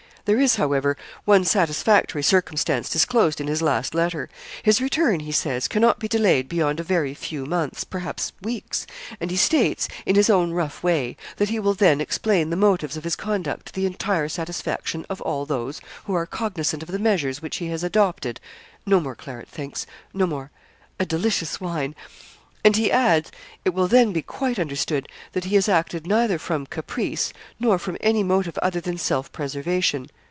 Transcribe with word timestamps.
There 0.25 0.39
is, 0.39 0.57
however, 0.57 0.97
one 1.25 1.43
satisfactory 1.45 2.21
circumstance 2.21 2.89
disclosed 2.91 3.41
in 3.41 3.47
his 3.47 3.63
last 3.63 3.95
letter. 3.95 4.29
His 4.61 4.79
return, 4.79 5.21
he 5.21 5.31
says, 5.31 5.67
cannot 5.67 5.97
be 5.97 6.07
delayed 6.07 6.47
beyond 6.47 6.79
a 6.79 6.83
very 6.83 7.15
few 7.15 7.43
months, 7.47 7.83
perhaps 7.83 8.31
weeks; 8.39 8.85
and 9.19 9.31
he 9.31 9.35
states, 9.35 9.87
in 10.05 10.13
his 10.13 10.29
own 10.29 10.51
rough 10.53 10.83
way, 10.83 11.17
that 11.37 11.49
he 11.49 11.59
will 11.59 11.73
then 11.73 11.99
explain 11.99 12.51
the 12.51 12.55
motives 12.55 12.95
of 12.95 13.03
his 13.03 13.15
conduct 13.15 13.65
to 13.69 13.73
the 13.73 13.87
entire 13.87 14.29
satisfaction 14.29 15.07
of 15.09 15.21
all 15.21 15.47
those 15.47 15.81
who 16.05 16.13
are 16.13 16.27
cognizant 16.27 16.83
of 16.83 16.91
the 16.91 16.99
measures 16.99 17.41
which 17.41 17.57
he 17.57 17.67
has 17.69 17.83
adopted 17.83 18.39
no 18.85 18.99
more 18.99 19.15
claret, 19.15 19.49
thanks 19.49 19.87
no 20.13 20.27
more 20.27 20.51
a 20.99 21.05
delicious 21.05 21.59
wine 21.59 21.95
and 22.63 22.75
he 22.75 22.91
adds, 22.91 23.31
it 23.65 23.73
will 23.73 23.87
then 23.87 24.13
be 24.13 24.21
quite 24.21 24.59
understood 24.59 25.07
that 25.31 25.45
he 25.45 25.55
has 25.55 25.67
acted 25.67 26.05
neither 26.05 26.37
from 26.37 26.63
caprice, 26.67 27.33
nor 27.59 27.79
from 27.79 27.97
any 28.01 28.21
motive 28.21 28.55
other 28.59 28.79
than 28.79 28.99
self 28.99 29.31
preservation. 29.31 30.05